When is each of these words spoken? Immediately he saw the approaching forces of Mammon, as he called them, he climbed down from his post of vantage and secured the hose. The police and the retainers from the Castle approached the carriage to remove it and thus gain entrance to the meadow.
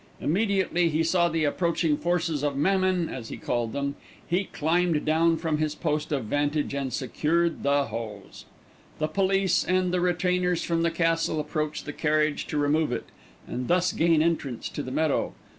Immediately 0.19 0.89
he 0.89 1.03
saw 1.03 1.29
the 1.29 1.43
approaching 1.43 1.95
forces 1.95 2.41
of 2.41 2.57
Mammon, 2.57 3.07
as 3.07 3.29
he 3.29 3.37
called 3.37 3.71
them, 3.71 3.93
he 4.27 4.45
climbed 4.45 5.05
down 5.05 5.37
from 5.37 5.59
his 5.59 5.75
post 5.75 6.11
of 6.11 6.25
vantage 6.25 6.73
and 6.73 6.91
secured 6.91 7.61
the 7.61 7.85
hose. 7.85 8.45
The 8.97 9.07
police 9.07 9.63
and 9.63 9.93
the 9.93 10.01
retainers 10.01 10.63
from 10.63 10.81
the 10.81 10.89
Castle 10.89 11.39
approached 11.39 11.85
the 11.85 11.93
carriage 11.93 12.47
to 12.47 12.57
remove 12.57 12.91
it 12.91 13.09
and 13.45 13.67
thus 13.67 13.93
gain 13.93 14.23
entrance 14.23 14.69
to 14.69 14.81
the 14.81 14.89
meadow. 14.89 15.35